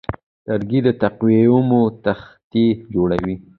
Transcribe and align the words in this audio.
لرګی 0.47 0.79
د 0.85 0.89
تقویمو 1.01 1.81
تختې 2.03 2.65
جوړوي. 2.93 3.35